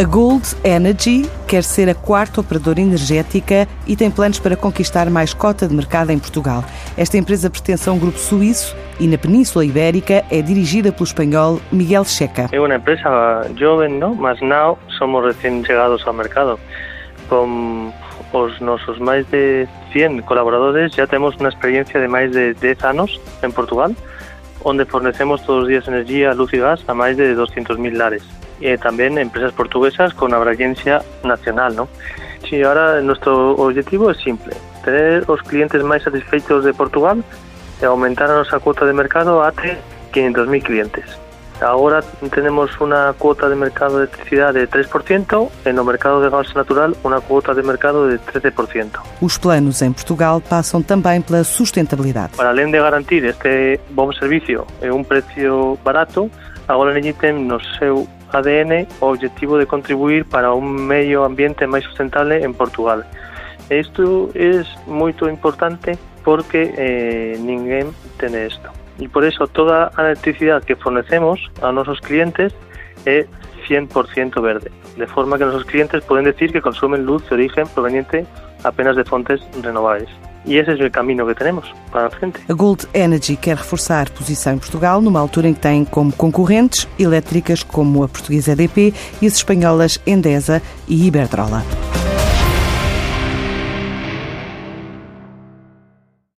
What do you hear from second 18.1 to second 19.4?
os nossos mais